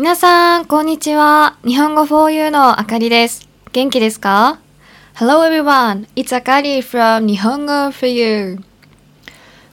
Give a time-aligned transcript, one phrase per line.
[0.00, 1.58] 皆さん、こんにちは。
[1.62, 3.50] 日本語 4U のあかりです。
[3.70, 4.58] 元気ですか
[5.14, 8.62] ?Hello everyone, it's Akari from 日本語 4U。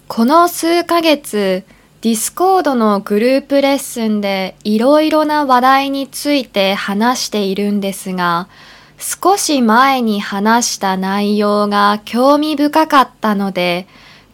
[0.09, 1.63] この数ヶ月、
[2.01, 8.49] ディスコードのグループレッスンでいろいろな話題について話しているんですが、
[8.97, 13.87] 少し前に話した内容が興味深かったので、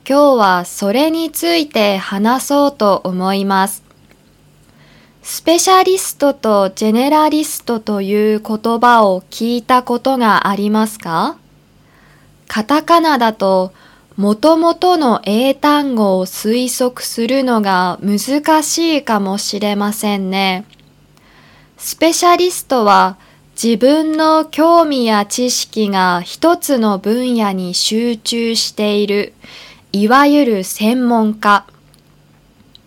[0.09, 3.92] 今日はそれについて話そうと思います。
[5.25, 11.37] スペシャリストとジェネラリストという言葉を聞いたことがありますか？
[12.49, 13.71] カタカナだと
[14.17, 20.65] 元々の英単語を推測するのが難しいかもしれませんね。
[21.77, 23.17] スペシャリストは
[23.55, 29.31] 自分の興味や知識が一つの分野に集中している、
[29.93, 31.65] いわゆる専門家。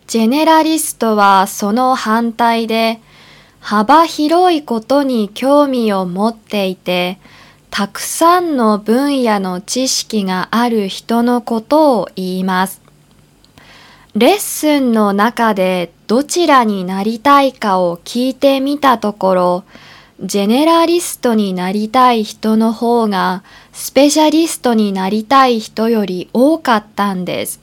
[0.06, 3.00] ジェネラリストはその反対で、
[3.60, 7.18] 幅広いことに興味を持っていて、
[7.70, 12.80] たくさんの分野の知識がある人のことを言います。
[14.14, 19.64] レッスンの中でどちらになりたいかを聞いてみたところ、
[20.22, 27.60] ジェネラリストになりたい人の方がスペシャリストになりたい人より多かったんです。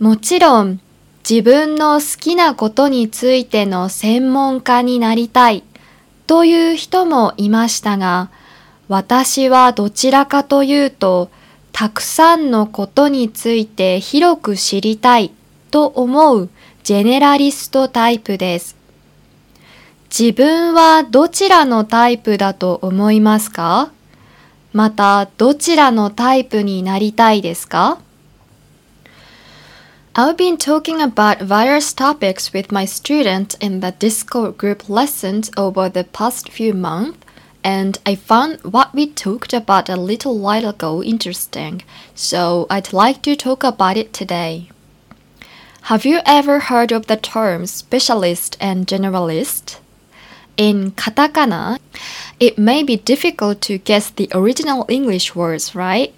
[0.00, 0.80] もちろん
[1.28, 5.62] 自分の好きなことについての専門家になりたい
[6.26, 8.30] という人もいましたが、
[8.88, 11.30] 私はどちらかというと、
[11.70, 15.30] たくさんのことについて広く知りたい
[15.70, 16.50] と思う
[16.82, 18.76] ジェネラリストタイプです。
[20.10, 23.90] 自分はどちらのタイプだと思いますか？
[24.74, 27.98] またどちらのタイプになりたいですか？
[30.14, 36.04] I've been talking about various topics with my students in the Discord group lessons over the
[36.04, 37.18] past few months,
[37.64, 41.82] and I found what we talked about a little while ago interesting,
[42.14, 44.68] so I'd like to talk about it today.
[45.84, 49.78] Have you ever heard of the terms specialist and generalist?
[50.58, 51.78] In katakana,
[52.38, 56.12] it may be difficult to guess the original English words, right?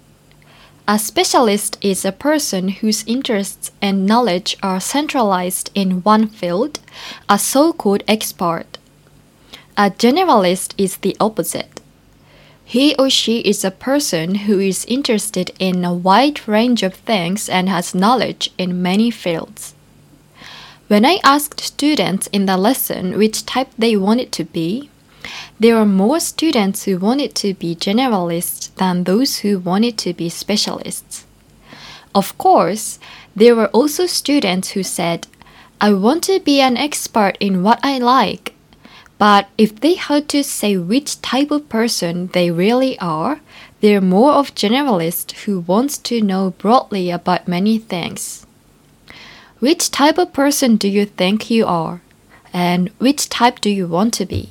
[0.87, 6.79] A specialist is a person whose interests and knowledge are centralized in one field,
[7.27, 8.77] a so called expert.
[9.75, 11.81] A generalist is the opposite.
[12.63, 17.49] He or she is a person who is interested in a wide range of things
[17.49, 19.73] and has knowledge in many fields.
[20.87, 24.91] When I asked students in the lesson which type they wanted to be,
[25.59, 30.29] there were more students who wanted to be generalists than those who wanted to be
[30.29, 31.25] specialists.
[32.13, 32.99] Of course,
[33.35, 35.27] there were also students who said,
[35.81, 38.53] I want to be an expert in what I like.
[39.17, 43.41] But if they had to say which type of person they really are,
[43.81, 48.45] they're more of generalist who wants to know broadly about many things.
[49.59, 52.01] Which type of person do you think you are?
[52.53, 54.49] And which type do you want to be?